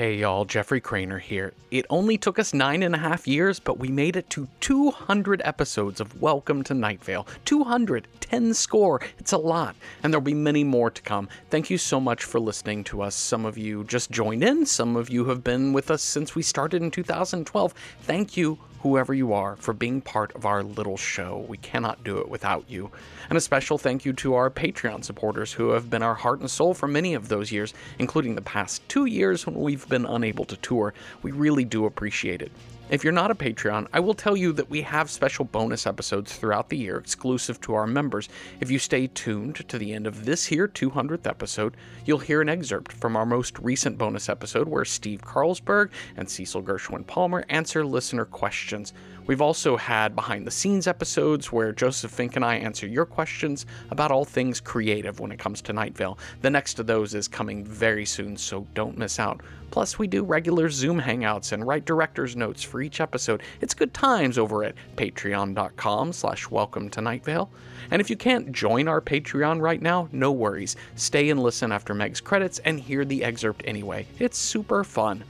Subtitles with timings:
[0.00, 1.52] Hey y'all, Jeffrey Cranor here.
[1.70, 5.42] It only took us nine and a half years, but we made it to 200
[5.44, 7.26] episodes of Welcome to Night Vale.
[7.44, 9.02] 200, 10 score.
[9.18, 11.28] It's a lot, and there'll be many more to come.
[11.50, 13.14] Thank you so much for listening to us.
[13.14, 16.40] Some of you just joined in, some of you have been with us since we
[16.40, 17.74] started in 2012.
[18.00, 21.44] Thank you whoever you are, for being part of our little show.
[21.48, 22.90] We cannot do it without you.
[23.28, 26.50] And a special thank you to our Patreon supporters who have been our heart and
[26.50, 30.44] soul for many of those years, including the past two years when we've been unable
[30.46, 30.94] to tour.
[31.22, 32.52] We really do appreciate it.
[32.90, 36.34] If you're not a Patreon, I will tell you that we have special bonus episodes
[36.34, 38.28] throughout the year exclusive to our members.
[38.58, 42.48] If you stay tuned to the end of this here 200th episode, you'll hear an
[42.48, 47.86] excerpt from our most recent bonus episode where Steve Carlsberg and Cecil Gershwin Palmer answer
[47.86, 48.92] listener questions.
[49.24, 53.66] We've also had behind the scenes episodes where Joseph Fink and I answer your questions
[53.90, 56.18] about all things creative when it comes to Night Vale.
[56.40, 59.42] The next of those is coming very soon, so don't miss out.
[59.70, 63.42] Plus, we do regular Zoom hangouts and write director's notes for each episode.
[63.60, 67.50] It's good times over at patreon.com slash welcome to Night Vale.
[67.90, 70.76] And if you can't join our Patreon right now, no worries.
[70.94, 74.06] Stay and listen after Meg's credits and hear the excerpt anyway.
[74.18, 75.24] It's super fun.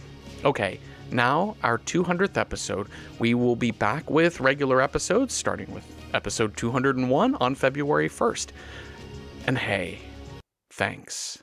[0.45, 2.89] Okay, now our 200th episode.
[3.19, 5.85] We will be back with regular episodes, starting with
[6.15, 8.49] episode 201 on February 1st.
[9.47, 9.99] And hey,
[10.71, 11.43] thanks.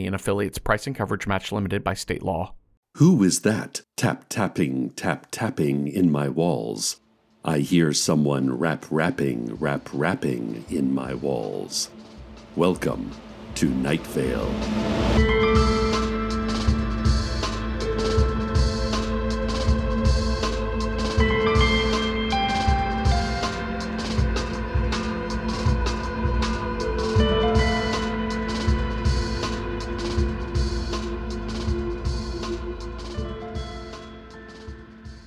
[0.00, 0.58] and affiliates.
[0.58, 2.54] Price and coverage match limited by state law.
[2.96, 7.00] Who is that tap tapping, tap tapping in my walls?
[7.44, 11.90] I hear someone rap rapping, rap rapping in my walls.
[12.56, 13.10] Welcome
[13.56, 15.91] to Night Vale.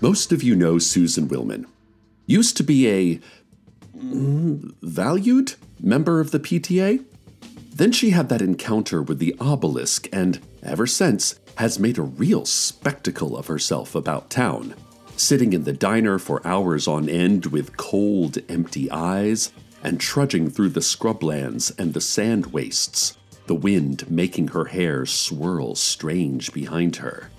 [0.06, 1.66] Most of you know Susan Willman.
[2.28, 3.20] Used to be a
[3.98, 7.04] mm, valued member of the PTA.
[7.74, 12.46] Then she had that encounter with the obelisk and, ever since, has made a real
[12.46, 14.76] spectacle of herself about town.
[15.18, 19.52] Sitting in the diner for hours on end with cold, empty eyes,
[19.82, 23.18] and trudging through the scrublands and the sand wastes,
[23.48, 27.32] the wind making her hair swirl strange behind her.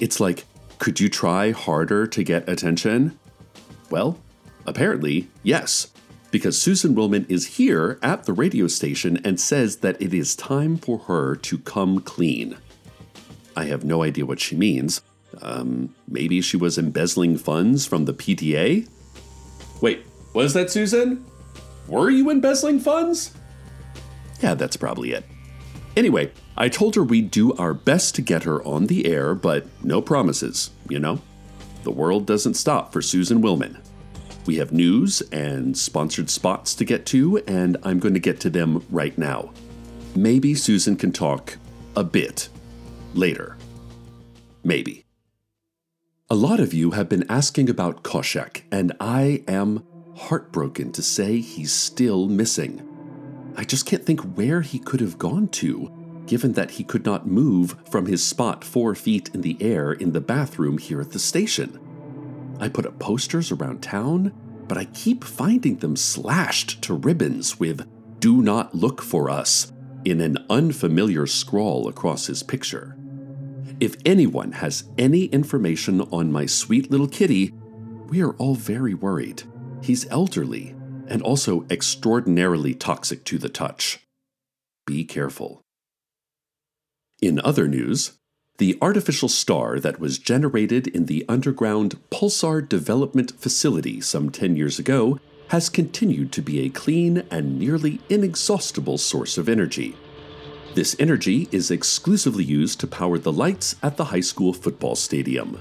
[0.00, 0.47] It's like
[0.78, 3.18] could you try harder to get attention?
[3.90, 4.20] Well,
[4.66, 5.88] apparently, yes,
[6.30, 10.76] because Susan Willman is here at the radio station and says that it is time
[10.76, 12.56] for her to come clean.
[13.56, 15.00] I have no idea what she means.
[15.42, 18.88] Um, maybe she was embezzling funds from the PTA?
[19.80, 21.24] Wait, was that Susan?
[21.86, 23.32] Were you embezzling funds?
[24.40, 25.24] Yeah, that's probably it.
[25.96, 29.66] Anyway, I told her we'd do our best to get her on the air, but
[29.82, 31.20] no promises, you know?
[31.82, 33.80] The world doesn't stop for Susan Willman.
[34.46, 38.50] We have news and sponsored spots to get to, and I'm going to get to
[38.50, 39.52] them right now.
[40.14, 41.58] Maybe Susan can talk
[41.94, 42.48] a bit
[43.14, 43.56] later.
[44.64, 45.04] Maybe.
[46.30, 49.84] A lot of you have been asking about Khoshekh, and I am
[50.16, 52.86] heartbroken to say he's still missing.
[53.58, 55.92] I just can't think where he could have gone to
[56.28, 60.12] given that he could not move from his spot four feet in the air in
[60.12, 61.80] the bathroom here at the station.
[62.60, 64.32] I put up posters around town,
[64.68, 67.88] but I keep finding them slashed to ribbons with
[68.20, 69.72] Do Not Look for Us
[70.04, 72.94] in an unfamiliar scrawl across his picture.
[73.80, 77.54] If anyone has any information on my sweet little kitty,
[78.08, 79.44] we are all very worried.
[79.82, 80.74] He's elderly
[81.08, 84.00] and also extraordinarily toxic to the touch.
[84.86, 85.60] Be careful.
[87.20, 88.12] In other news,
[88.58, 94.78] the artificial star that was generated in the underground Pulsar Development Facility some 10 years
[94.78, 95.18] ago
[95.48, 99.96] has continued to be a clean and nearly inexhaustible source of energy.
[100.74, 105.58] This energy is exclusively used to power the lights at the high school football stadium.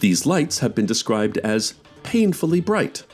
[0.00, 3.04] These lights have been described as painfully bright,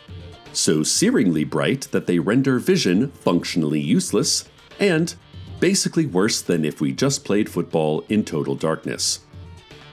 [0.53, 5.15] so searingly bright that they render vision functionally useless, and
[5.61, 9.21] basically worse than if we just played football in total darkness.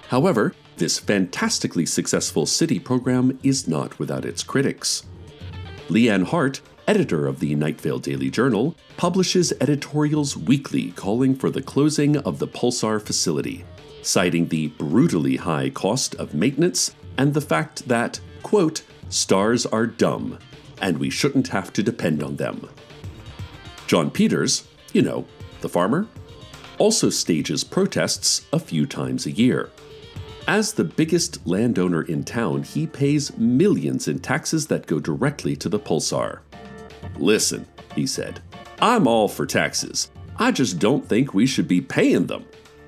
[0.08, 5.04] However, this fantastically successful city program is not without its critics.
[5.90, 11.62] Leann Hart, editor of the Night Vale Daily Journal, publishes editorials weekly calling for the
[11.62, 13.66] closing of the Pulsar facility,
[14.02, 20.40] citing the brutally high cost of maintenance and the fact that, quote, stars are dumb,
[20.82, 22.70] and we shouldn't have to depend on them.
[23.88, 25.26] John Peters, you know,
[25.62, 26.08] the farmer,
[26.78, 29.70] also stages protests a few times a year.
[30.48, 35.70] As the biggest landowner in town, he pays millions in taxes that go directly to
[35.70, 36.40] the Pulsar.
[37.18, 38.42] Listen, he said,
[38.82, 40.10] I'm all for taxes.
[40.38, 42.46] I just don't think we should be paying them.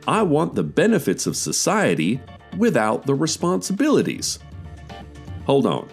[0.08, 2.20] I want the benefits of society
[2.58, 4.40] without the responsibilities.
[5.46, 5.90] Hold on.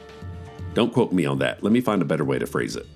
[0.78, 1.60] Don't quote me on that.
[1.60, 2.86] Let me find a better way to phrase it.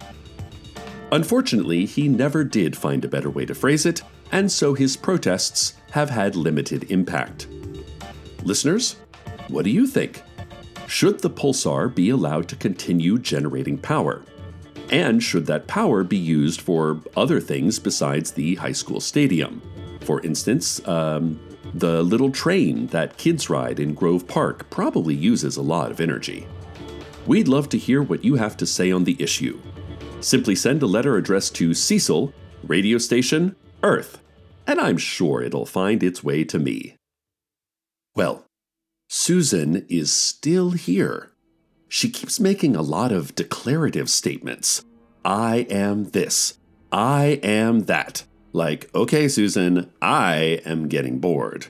[1.11, 5.75] Unfortunately, he never did find a better way to phrase it, and so his protests
[5.91, 7.49] have had limited impact.
[8.45, 8.99] Listeners,
[9.49, 10.23] what do you think?
[10.87, 14.23] Should the pulsar be allowed to continue generating power?
[14.93, 19.61] And should that power be used for other things besides the high school stadium?
[20.03, 21.41] For instance, um,
[21.75, 26.47] the little train that kids ride in Grove Park probably uses a lot of energy.
[27.27, 29.61] We'd love to hear what you have to say on the issue.
[30.21, 32.33] Simply send a letter addressed to Cecil,
[32.65, 34.21] radio station, Earth,
[34.67, 36.97] and I'm sure it'll find its way to me.
[38.17, 38.45] Well,
[39.09, 41.31] Susan is still here.
[41.89, 44.83] She keeps making a lot of declarative statements.
[45.25, 46.59] I am this.
[46.91, 48.25] I am that.
[48.53, 51.67] Like, okay, Susan, I am getting bored.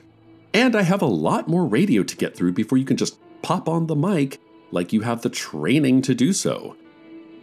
[0.53, 3.69] And I have a lot more radio to get through before you can just pop
[3.69, 4.39] on the mic
[4.73, 6.75] like you have the training to do so.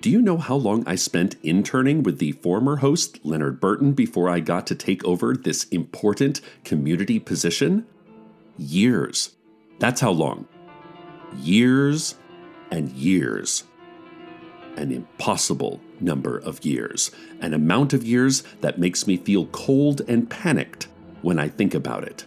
[0.00, 4.28] Do you know how long I spent interning with the former host, Leonard Burton, before
[4.28, 7.86] I got to take over this important community position?
[8.58, 9.36] Years.
[9.78, 10.48] That's how long.
[11.36, 12.16] Years
[12.70, 13.64] and years.
[14.76, 17.10] An impossible number of years.
[17.40, 20.88] An amount of years that makes me feel cold and panicked
[21.22, 22.24] when I think about it.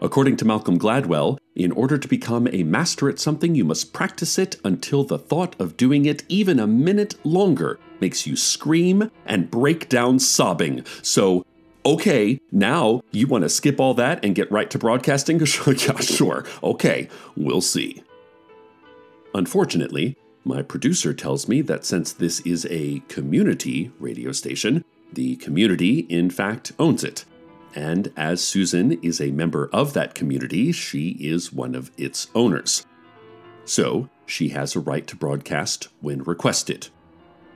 [0.00, 4.38] According to Malcolm Gladwell, in order to become a master at something, you must practice
[4.38, 9.50] it until the thought of doing it even a minute longer makes you scream and
[9.50, 10.84] break down sobbing.
[11.02, 11.44] So,
[11.84, 15.38] okay, now you want to skip all that and get right to broadcasting?
[15.66, 16.44] yeah, sure.
[16.62, 18.02] Okay, we'll see.
[19.34, 26.00] Unfortunately, my producer tells me that since this is a community radio station, the community,
[26.08, 27.24] in fact, owns it.
[27.74, 32.86] And as Susan is a member of that community, she is one of its owners.
[33.64, 36.88] So, she has a right to broadcast when requested.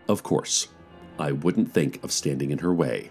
[0.09, 0.69] Of course,
[1.19, 3.11] I wouldn't think of standing in her way.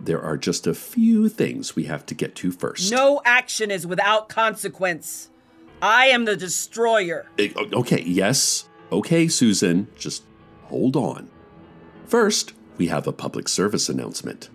[0.00, 2.90] There are just a few things we have to get to first.
[2.90, 5.30] No action is without consequence.
[5.80, 7.26] I am the destroyer.
[7.38, 8.68] Eh, okay, yes.
[8.90, 10.24] Okay, Susan, just
[10.64, 11.30] hold on.
[12.06, 14.50] First, we have a public service announcement.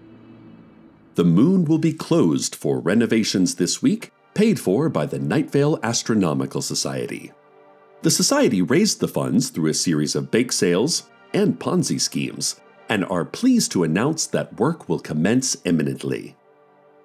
[1.19, 5.77] The moon will be closed for renovations this week, paid for by the Night Vale
[5.83, 7.33] Astronomical Society.
[8.03, 13.03] The Society raised the funds through a series of bake sales and Ponzi schemes, and
[13.03, 16.37] are pleased to announce that work will commence imminently.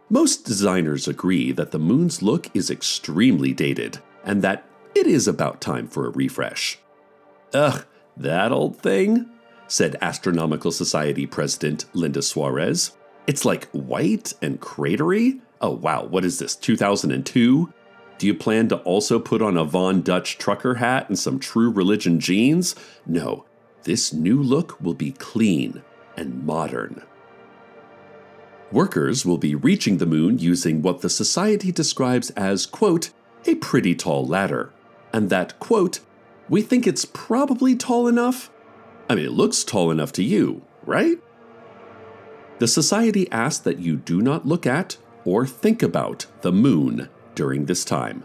[0.08, 5.60] Most designers agree that the moon's look is extremely dated, and that it is about
[5.60, 6.78] time for a refresh.
[7.52, 7.84] Ugh,
[8.16, 9.28] that old thing?
[9.66, 12.92] said Astronomical Society President Linda Suarez.
[13.26, 15.40] It's like white and cratery?
[15.60, 17.72] Oh wow, what is this, 2002?
[18.18, 21.70] Do you plan to also put on a Von Dutch trucker hat and some true
[21.70, 22.74] religion jeans?
[23.06, 23.44] No,
[23.82, 25.82] this new look will be clean
[26.16, 27.02] and modern.
[28.70, 33.10] Workers will be reaching the moon using what the Society describes as, quote,
[33.46, 34.72] a pretty tall ladder,
[35.12, 36.00] and that, quote,
[36.48, 38.50] we think it's probably tall enough.
[39.08, 41.18] I mean, it looks tall enough to you, right?
[42.58, 47.64] The Society asks that you do not look at or think about the moon during
[47.64, 48.24] this time.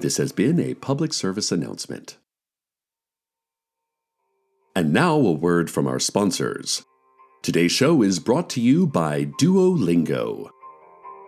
[0.00, 2.18] This has been a public service announcement.
[4.76, 6.84] And now a word from our sponsors.
[7.42, 10.50] Today's show is brought to you by Duolingo.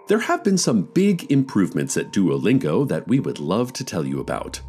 [0.08, 4.20] There have been some big improvements at Duolingo that we would love to tell you
[4.20, 4.60] about.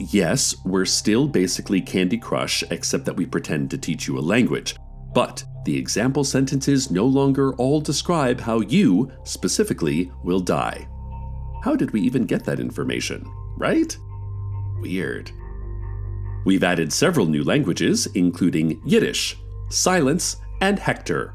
[0.00, 4.76] Yes, we're still basically Candy Crush, except that we pretend to teach you a language.
[5.16, 10.86] But the example sentences no longer all describe how you, specifically, will die.
[11.64, 13.24] How did we even get that information,
[13.56, 13.96] right?
[14.82, 15.30] Weird.
[16.44, 19.38] We've added several new languages, including Yiddish,
[19.70, 21.32] Silence, and Hector.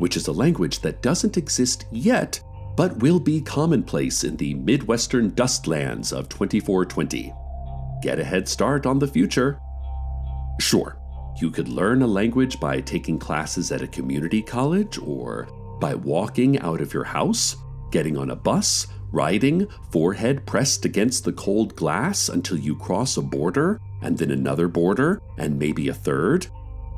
[0.00, 2.40] which is a language that doesn't exist yet,
[2.76, 7.32] but will be commonplace in the Midwestern dustlands of 2420.
[8.02, 9.60] Get a head start on the future.
[10.58, 10.99] Sure,
[11.40, 15.48] you could learn a language by taking classes at a community college or
[15.80, 17.56] by walking out of your house,
[17.90, 23.22] getting on a bus, riding, forehead pressed against the cold glass until you cross a
[23.22, 26.46] border, and then another border, and maybe a third.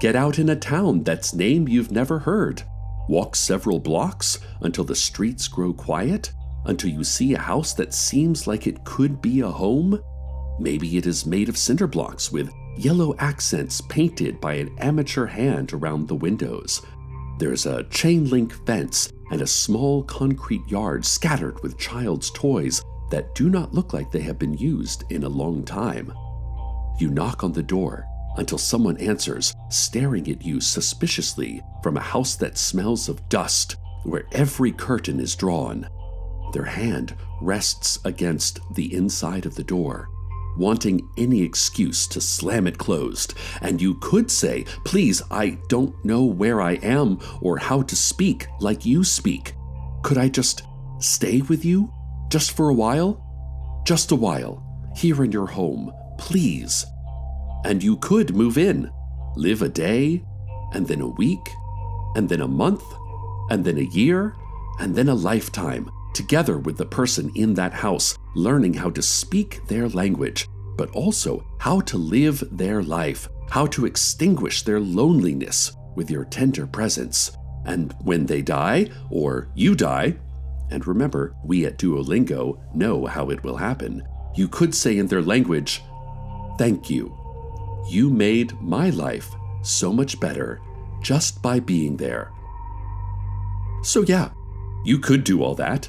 [0.00, 2.62] Get out in a town that's name you've never heard.
[3.08, 6.32] Walk several blocks until the streets grow quiet,
[6.64, 10.00] until you see a house that seems like it could be a home.
[10.58, 15.72] Maybe it is made of cinder blocks with yellow accents painted by an amateur hand
[15.72, 16.82] around the windows.
[17.38, 23.34] There's a chain link fence and a small concrete yard scattered with child's toys that
[23.34, 26.12] do not look like they have been used in a long time.
[26.98, 28.06] You knock on the door
[28.36, 34.24] until someone answers, staring at you suspiciously from a house that smells of dust, where
[34.32, 35.88] every curtain is drawn.
[36.52, 40.08] Their hand rests against the inside of the door,
[40.56, 43.34] wanting any excuse to slam it closed.
[43.60, 48.46] And you could say, Please, I don't know where I am or how to speak
[48.60, 49.54] like you speak.
[50.02, 50.62] Could I just
[50.98, 51.92] stay with you?
[52.30, 53.22] Just for a while?
[53.84, 54.62] Just a while,
[54.96, 56.84] here in your home, please.
[57.64, 58.90] And you could move in,
[59.36, 60.24] live a day,
[60.72, 61.48] and then a week,
[62.14, 62.84] and then a month,
[63.50, 64.34] and then a year,
[64.78, 69.66] and then a lifetime, together with the person in that house, learning how to speak
[69.68, 76.10] their language, but also how to live their life, how to extinguish their loneliness with
[76.10, 77.32] your tender presence.
[77.64, 80.16] And when they die, or you die,
[80.70, 84.02] and remember, we at Duolingo know how it will happen,
[84.34, 85.82] you could say in their language,
[86.58, 87.16] Thank you.
[87.88, 89.30] You made my life
[89.62, 90.60] so much better
[91.02, 92.30] just by being there.
[93.82, 94.30] So, yeah,
[94.84, 95.88] you could do all that,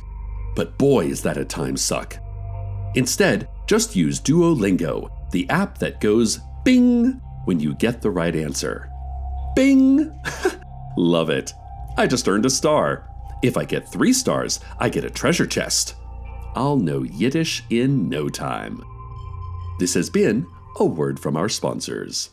[0.56, 2.18] but boy, is that a time suck.
[2.96, 8.90] Instead, just use Duolingo, the app that goes bing when you get the right answer.
[9.56, 10.12] Bing!
[10.98, 11.54] Love it.
[11.98, 13.10] I just earned a star.
[13.42, 15.96] If I get three stars, I get a treasure chest.
[16.56, 18.84] I'll know Yiddish in no time.
[19.80, 20.46] This has been
[20.80, 22.30] a word from our sponsors.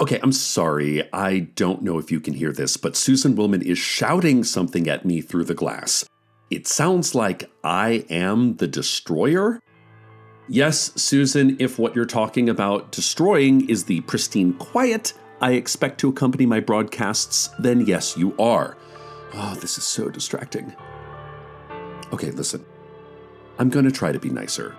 [0.00, 1.08] Okay, I'm sorry.
[1.12, 5.06] I don't know if you can hear this, but Susan Willman is shouting something at
[5.06, 6.04] me through the glass.
[6.50, 9.60] It sounds like I am the destroyer.
[10.48, 16.08] Yes, Susan, if what you're talking about destroying is the pristine quiet I expect to
[16.08, 18.76] accompany my broadcasts, then yes, you are.
[19.34, 20.74] Oh, this is so distracting.
[22.12, 22.64] Okay, listen.
[23.58, 24.74] I'm going to try to be nicer.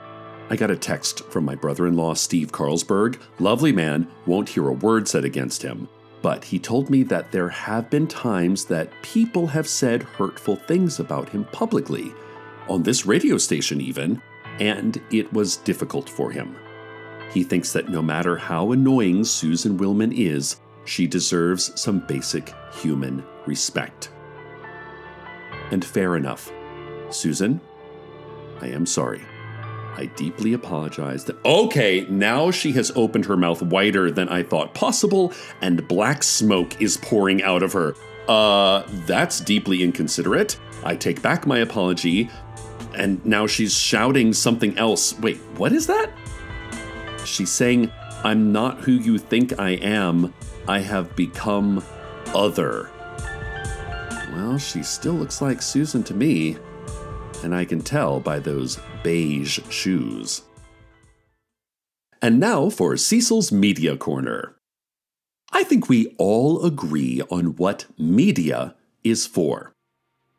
[0.50, 3.20] I got a text from my brother in law, Steve Carlsberg.
[3.38, 5.90] Lovely man, won't hear a word said against him.
[6.22, 11.00] But he told me that there have been times that people have said hurtful things
[11.00, 12.14] about him publicly,
[12.68, 14.22] on this radio station even,
[14.60, 16.58] and it was difficult for him.
[17.32, 23.24] He thinks that no matter how annoying Susan Willman is, she deserves some basic human
[23.46, 24.12] respect.
[25.72, 26.52] And fair enough.
[27.10, 27.62] Susan,
[28.62, 29.22] I am sorry.
[29.98, 31.44] I deeply apologize that.
[31.44, 36.80] Okay, now she has opened her mouth wider than I thought possible, and black smoke
[36.80, 37.96] is pouring out of her.
[38.28, 40.60] Uh, that's deeply inconsiderate.
[40.84, 42.30] I take back my apology,
[42.94, 45.18] and now she's shouting something else.
[45.20, 46.12] Wait, what is that?
[47.26, 47.92] She's saying,
[48.24, 50.32] I'm not who you think I am.
[50.68, 51.84] I have become
[52.36, 52.92] other.
[54.32, 56.58] Well, she still looks like Susan to me
[57.44, 60.44] and I can tell by those beige shoes.
[62.22, 64.56] And now for Cecil's Media Corner.
[65.52, 69.74] I think we all agree on what media is for.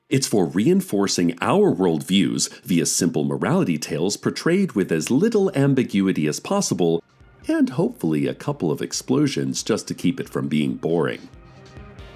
[0.09, 6.41] It's for reinforcing our worldviews via simple morality tales portrayed with as little ambiguity as
[6.41, 7.03] possible,
[7.47, 11.29] and hopefully a couple of explosions just to keep it from being boring.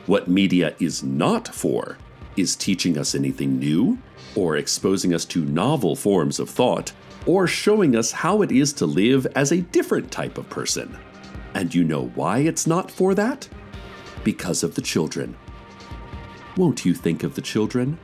[0.06, 1.98] What media is not for
[2.36, 3.98] is teaching us anything new,
[4.34, 6.92] or exposing us to novel forms of thought,
[7.26, 10.96] or showing us how it is to live as a different type of person.
[11.54, 13.48] And you know why it's not for that?
[14.24, 15.36] Because of the children.
[16.56, 17.98] Won't you think of the children?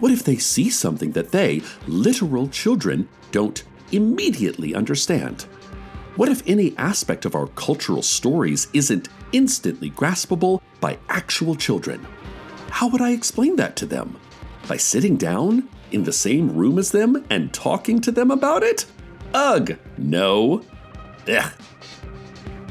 [0.00, 5.42] What if they see something that they, literal children, don't immediately understand?
[6.16, 12.06] What if any aspect of our cultural stories isn't instantly graspable by actual children?
[12.70, 14.16] How would I explain that to them?
[14.68, 18.86] By sitting down in the same room as them and talking to them about it?
[19.34, 20.62] Ugh, no.
[21.28, 21.52] Ugh.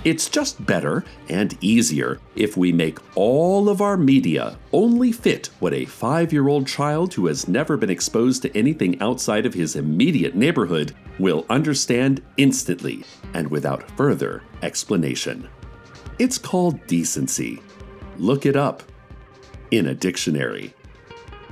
[0.03, 5.73] It's just better and easier if we make all of our media only fit what
[5.73, 9.77] a five year old child who has never been exposed to anything outside of his
[9.77, 15.47] immediate neighborhood will understand instantly and without further explanation.
[16.19, 17.61] It's called decency.
[18.17, 18.83] Look it up
[19.71, 20.73] in a dictionary,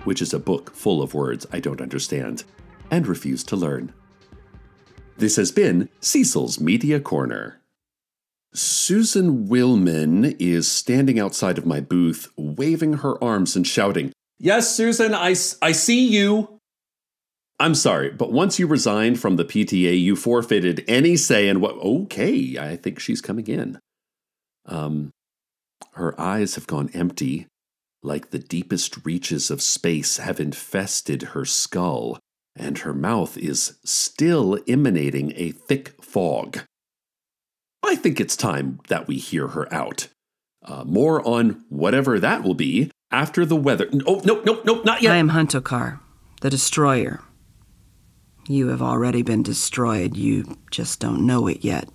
[0.04, 2.44] which is a book full of words I don't understand
[2.90, 3.94] and refuse to learn.
[5.18, 7.62] This has been Cecil's Media Corner.
[8.54, 14.12] Susan Willman is standing outside of my booth, waving her arms and shouting,
[14.44, 16.60] Yes, Susan, I, I see you.
[17.60, 21.76] I'm sorry, but once you resigned from the PTA, you forfeited any say in what.
[21.76, 23.78] Okay, I think she's coming in.
[24.66, 25.12] Um,
[25.94, 27.46] her eyes have gone empty,
[28.04, 32.20] like the deepest reaches of space have infested her skull,
[32.56, 36.60] and her mouth is still emanating a thick fog.
[37.84, 40.08] I think it's time that we hear her out.
[40.64, 43.88] Uh, more on whatever that will be after the weather.
[44.06, 45.14] Oh, no, no, no, not yet.
[45.14, 46.00] I am Huntokar,
[46.42, 47.22] the destroyer.
[48.48, 51.90] You have already been destroyed, you just don't know it yet.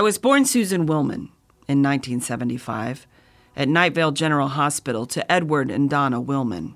[0.00, 1.28] I was born Susan Willman
[1.68, 3.06] in 1975
[3.54, 6.74] at Night Vale General Hospital to Edward and Donna Willman.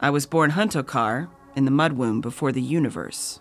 [0.00, 3.40] I was born Huntokar in the mud womb before the universe.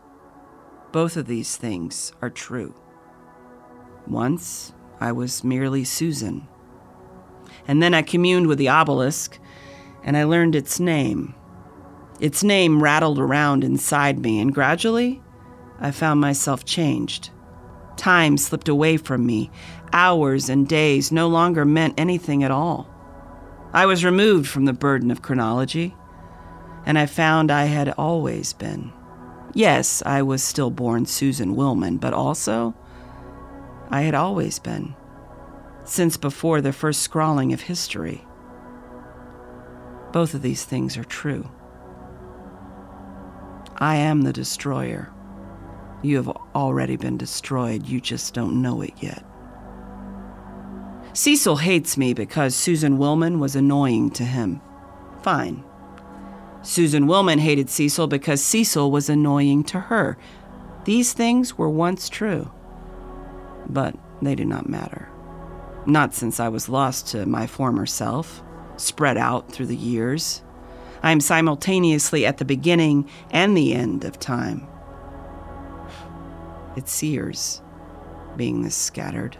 [0.91, 2.75] Both of these things are true.
[4.05, 6.45] Once, I was merely Susan.
[7.65, 9.39] And then I communed with the obelisk,
[10.03, 11.35] and I learned its name.
[12.19, 15.21] Its name rattled around inside me, and gradually,
[15.79, 17.29] I found myself changed.
[17.97, 19.51] Time slipped away from me.
[19.91, 22.89] Hours and days no longer meant anything at all.
[23.73, 25.95] I was removed from the burden of chronology,
[26.85, 28.91] and I found I had always been.
[29.53, 32.75] Yes, I was still born Susan Willman, but also
[33.89, 34.95] I had always been,
[35.85, 38.25] since before the first scrawling of history.
[40.11, 41.51] Both of these things are true.
[43.77, 45.11] I am the destroyer.
[46.03, 49.23] You have already been destroyed, you just don't know it yet.
[51.13, 54.61] Cecil hates me because Susan Willman was annoying to him.
[55.21, 55.63] Fine.
[56.61, 60.17] Susan Willman hated Cecil because Cecil was annoying to her.
[60.83, 62.51] These things were once true,
[63.67, 65.09] but they do not matter.
[65.85, 68.43] Not since I was lost to my former self,
[68.75, 70.41] spread out through the years.
[71.01, 74.67] I am simultaneously at the beginning and the end of time.
[76.75, 77.61] It sears,
[78.35, 79.37] being this scattered.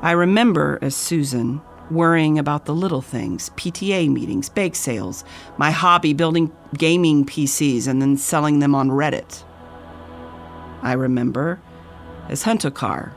[0.00, 5.24] I remember as Susan worrying about the little things PTA meetings, bake sales,
[5.56, 9.42] my hobby building gaming PCs and then selling them on Reddit.
[10.82, 11.60] I remember
[12.28, 13.12] as Huntokar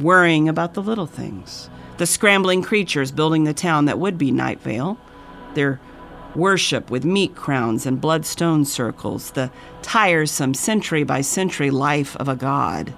[0.00, 4.60] worrying about the little things the scrambling creatures building the town that would be Night
[4.60, 4.98] Vale,
[5.54, 5.80] their
[6.36, 9.50] worship with meat crowns and bloodstone circles, the
[9.82, 12.92] tiresome century by century life of a god.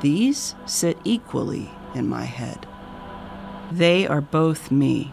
[0.00, 2.66] These sit equally in my head.
[3.72, 5.12] They are both me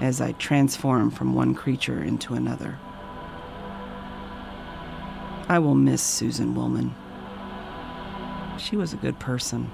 [0.00, 2.78] as I transform from one creature into another.
[5.48, 6.92] I will miss Susan Willman.
[8.58, 9.70] She was a good person,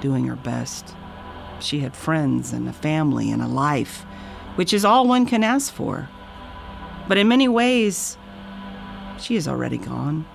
[0.00, 0.94] doing her best.
[1.60, 4.04] She had friends and a family and a life,
[4.56, 6.08] which is all one can ask for.
[7.08, 8.16] But in many ways,
[9.18, 10.26] she is already gone.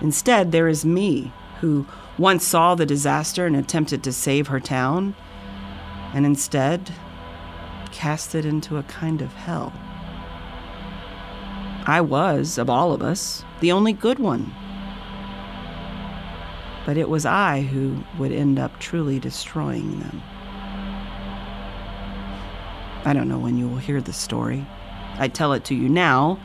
[0.00, 1.86] Instead, there is me, who
[2.18, 5.14] once saw the disaster and attempted to save her town,
[6.12, 6.92] and instead
[7.92, 9.72] cast it into a kind of hell.
[11.86, 14.52] I was, of all of us, the only good one.
[16.84, 20.22] But it was I who would end up truly destroying them.
[23.04, 24.66] I don't know when you will hear the story.
[25.18, 26.38] I tell it to you now,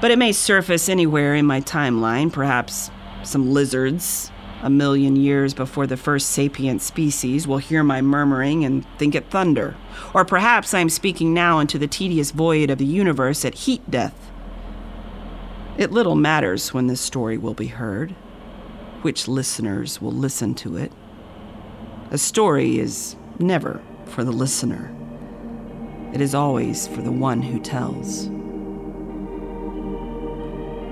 [0.00, 2.90] but it may surface anywhere in my timeline, perhaps
[3.22, 4.30] some lizards
[4.62, 9.30] a million years before the first sapient species will hear my murmuring and think it
[9.30, 9.76] thunder.
[10.14, 13.90] Or perhaps I am speaking now into the tedious void of the universe at heat
[13.90, 14.30] death.
[15.76, 18.12] It little matters when this story will be heard,
[19.02, 20.90] which listeners will listen to it.
[22.10, 24.95] A story is never for the listener,
[26.12, 28.30] it is always for the one who tells.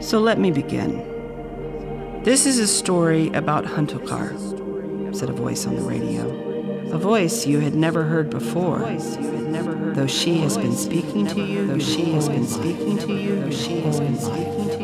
[0.06, 1.02] So let me begin.
[2.24, 6.28] This is a story about Huntokar, said a voice on the radio.
[6.92, 8.80] A voice you had never heard before.
[9.94, 13.50] Though she has been speaking to you, though she has been speaking to you, though
[13.50, 14.83] she has been speaking to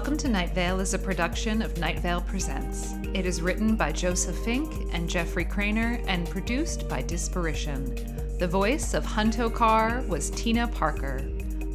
[0.00, 2.94] Welcome to Night Vale is a production of Night Vale Presents.
[3.12, 8.38] It is written by Joseph Fink and Jeffrey Cranor and produced by Disparition.
[8.38, 11.20] The voice of Huntokar was Tina Parker.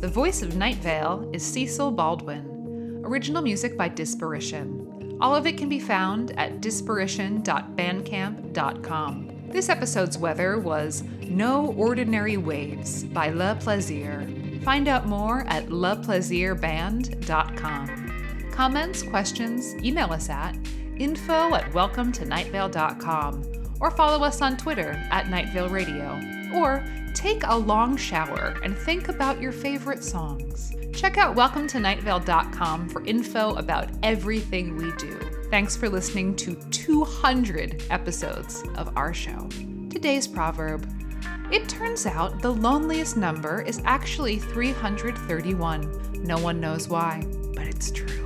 [0.01, 3.03] The voice of Night Vale is Cecil Baldwin.
[3.05, 5.17] Original music by Disparition.
[5.21, 9.31] All of it can be found at disparition.bandcamp.com.
[9.49, 14.27] This episode's weather was No Ordinary Waves by Le Plaisir.
[14.63, 18.04] Find out more at leplaisirband.com.
[18.55, 20.57] Comments, questions, email us at
[20.97, 23.43] info at welcometonightvale.com
[23.81, 26.17] or follow us on Twitter at Nightvale Radio.
[26.57, 26.81] Or
[27.13, 30.71] take a long shower and think about your favorite songs.
[30.93, 35.19] Check out welcometonightvale.com for info about everything we do.
[35.49, 39.49] Thanks for listening to 200 episodes of our show.
[39.89, 40.89] Today's proverb
[41.51, 46.23] It turns out the loneliest number is actually 331.
[46.23, 47.21] No one knows why,
[47.53, 48.24] but it's true.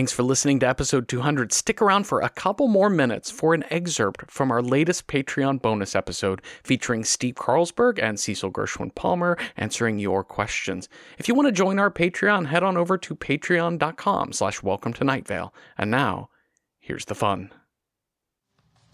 [0.00, 1.52] Thanks for listening to episode 200.
[1.52, 5.94] Stick around for a couple more minutes for an excerpt from our latest Patreon bonus
[5.94, 10.88] episode featuring Steve Carlsberg and Cecil Gershwin Palmer answering your questions.
[11.18, 15.04] If you want to join our Patreon, head on over to patreon.com slash welcome to
[15.04, 15.30] Night.
[15.76, 16.30] And now,
[16.78, 17.52] here's the fun.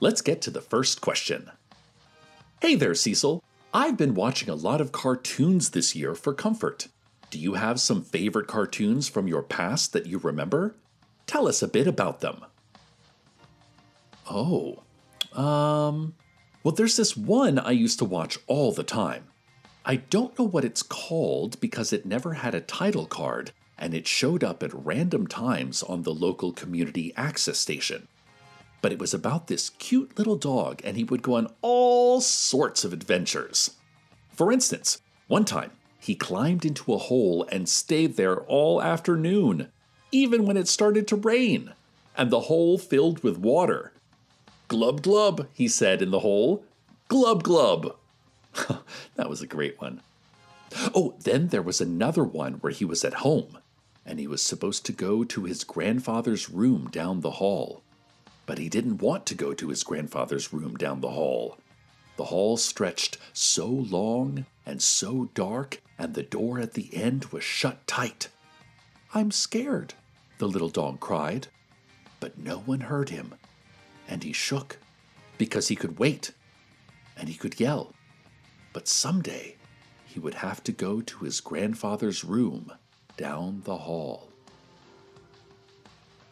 [0.00, 1.52] Let's get to the first question.
[2.60, 3.44] Hey there, Cecil.
[3.72, 6.88] I've been watching a lot of cartoons this year for comfort.
[7.30, 10.74] Do you have some favorite cartoons from your past that you remember?
[11.26, 12.44] Tell us a bit about them.
[14.30, 14.82] Oh,
[15.32, 16.14] um,
[16.62, 19.24] well, there's this one I used to watch all the time.
[19.84, 24.06] I don't know what it's called because it never had a title card and it
[24.06, 28.08] showed up at random times on the local community access station.
[28.82, 32.84] But it was about this cute little dog and he would go on all sorts
[32.84, 33.76] of adventures.
[34.32, 39.68] For instance, one time he climbed into a hole and stayed there all afternoon
[40.16, 41.72] even when it started to rain,
[42.16, 43.92] and the hole filled with water.
[44.68, 46.64] Glub glub, he said in the hole.
[47.08, 47.96] Glub glub.
[49.16, 50.00] that was a great one.
[50.94, 53.58] Oh, then there was another one where he was at home,
[54.06, 57.82] and he was supposed to go to his grandfather's room down the hall.
[58.46, 61.58] But he didn't want to go to his grandfather's room down the hall.
[62.16, 67.44] The hall stretched so long and so dark, and the door at the end was
[67.44, 68.28] shut tight.
[69.14, 69.94] I'm scared,
[70.38, 71.48] the little dog cried.
[72.20, 73.34] But no one heard him,
[74.08, 74.78] and he shook
[75.38, 76.32] because he could wait
[77.16, 77.92] and he could yell.
[78.72, 79.56] But someday
[80.04, 82.72] he would have to go to his grandfather's room
[83.16, 84.28] down the hall.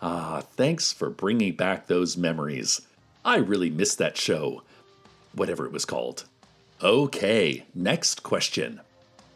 [0.03, 2.83] Ah, thanks for bringing back those memories.
[3.25, 4.63] I really missed that show,
[5.33, 6.25] whatever it was called.
[6.83, 8.81] Okay, next question.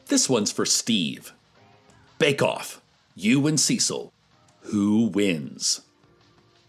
[0.08, 1.32] This one's for Steve.
[2.18, 2.82] Bake Off.
[3.14, 4.12] You and Cecil.
[4.62, 5.82] Who wins?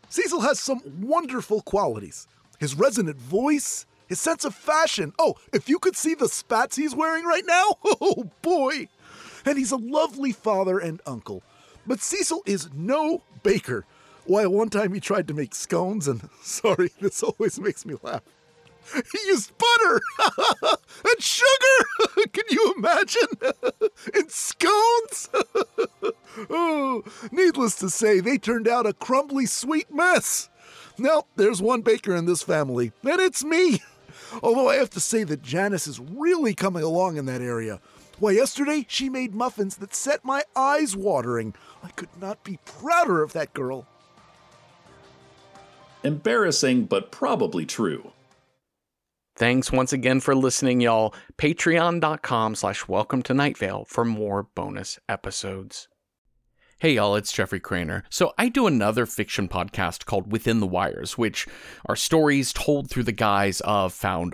[0.10, 2.28] Cecil has some wonderful qualities
[2.60, 5.14] his resonant voice, his sense of fashion.
[5.18, 8.90] Oh, if you could see the spats he's wearing right now, oh boy!
[9.46, 11.42] And he's a lovely father and uncle.
[11.88, 13.86] But Cecil is no baker.
[14.26, 18.22] Why, one time he tried to make scones, and sorry, this always makes me laugh.
[19.12, 20.02] He used butter
[21.06, 22.28] and sugar.
[22.34, 23.28] Can you imagine?
[24.14, 25.30] In scones?
[26.50, 30.50] oh, needless to say, they turned out a crumbly sweet mess.
[30.98, 33.82] Now, there's one baker in this family, and it's me.
[34.44, 37.80] Although I have to say that Janice is really coming along in that area.
[38.20, 41.54] Why, yesterday she made muffins that set my eyes watering.
[41.84, 43.88] I could not be prouder of that girl.
[46.04, 48.12] Embarrassing, but probably true.
[49.40, 51.16] Thanks once again for listening, y'all.
[51.38, 55.88] Patreon.com slash welcome to Night Vale for more bonus episodes.
[56.80, 58.04] Hey y'all, it's Jeffrey Cranor.
[58.10, 61.48] So I do another fiction podcast called Within the Wires, which
[61.86, 64.34] are stories told through the guise of found